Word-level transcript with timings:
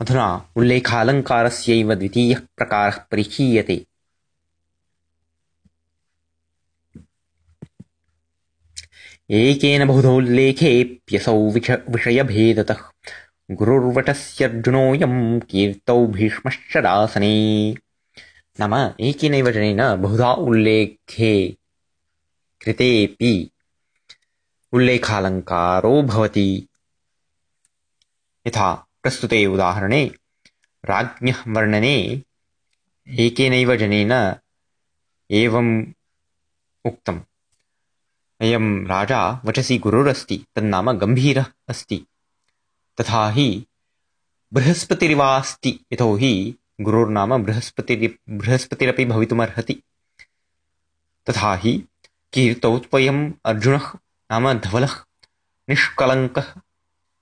अधुना 0.00 0.52
उल्लेखालङ्कारस्यैव 0.56 1.94
द्वितीयः 1.94 2.38
प्रकारः 2.56 2.98
परिचीयते। 3.10 3.86
एकेन 9.30 9.86
बहुधोल्लेखेऽप्यसौ 9.86 11.50
विषयभेदतः। 11.90 12.80
गुरुर्वटस्यर्जुनोऽयं 13.50 15.40
कीर्तौ 15.40 16.06
भीष्मश्च 16.06 16.76
नाम, 18.60 18.74
एकेनैव 19.00 19.50
जनेन 19.50 19.96
बहुधा 20.02 20.32
उल्लेखे 20.32 21.56
कृतेऽपि 22.64 23.50
उल्लेखालङ्कारो 24.72 26.02
भवति। 26.02 26.68
यथा 28.46 28.86
प्रस्तुते 29.02 29.46
उदाहरणे 29.46 30.10
राज्ञः 30.84 31.44
वर्णने 31.48 32.22
एकेनैव 33.08 33.76
जनेन 33.76 34.34
एवम् 35.30 35.86
उक्तम्। 36.84 37.20
अयं 38.40 38.86
राजा 38.86 39.40
वचसि 39.44 39.78
गुरुरस्ति, 39.78 40.46
तन्नाम 40.56 40.92
गम्भीरः 40.92 41.46
अस्ति। 41.68 42.06
तथा 43.00 43.30
हि 43.30 43.66
बृहस्पतिरिवास्ति, 44.52 45.80
यतो 45.92 46.16
हि 46.16 46.54
गुरुर्नाम 46.80 47.42
बृहस्पतिरि, 47.42 48.18
बृहस्पतिरपि 48.28 49.04
भवितुमर्हति। 49.04 49.74
तथा 51.30 51.54
हि 51.56 51.84
कीर्तौ 52.32 52.78
त्वयम् 52.78 53.32
अर्जुनः, 53.44 53.92
नाम 54.30 54.52
धवलः, 54.52 55.04
निष्कलङ्कः 55.68 56.54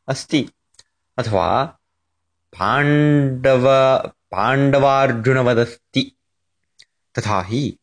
अस्ति। 0.08 0.48
अथवा 1.18 1.78
पाण्डव 2.58 3.66
पाण्डवार्जुनवदस्ति। 4.08 6.12
तथा 7.18 7.42
हि 7.42 7.78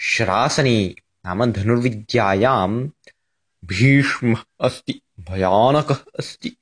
श्रासने 0.00 0.94
नाम 1.26 1.52
धनुर्विद्यायां 1.52 2.88
भीष्मः 3.64 4.44
अस्ति 4.60 5.00
भयानकः 5.20 6.04
अस्ति। 6.18 6.56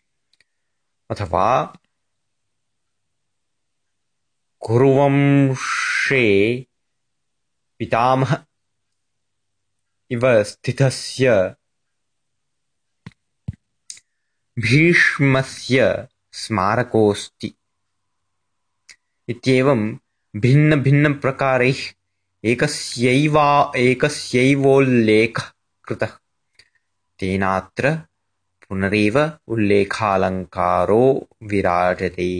अथवा 1.10 1.78
कुरुवंशे 4.60 6.66
पितामह। 7.78 8.44
इव 10.10 10.42
स्थितस्य 10.42 11.55
भीष्मस्य 14.66 15.86
स्मारकोऽस्ति 16.42 17.53
इत्येवं 19.30 19.81
भिन्नभिन्नप्रकारैः 20.44 21.81
एकस्यैवा 22.52 23.47
एकस्यैवोल्लेखः 23.78 25.52
कृतः 25.88 26.17
तेनात्र 27.19 27.92
पुनरेव 28.67 29.19
उल्लेखालङ्कारो 29.53 31.03
विराजते 31.52 32.31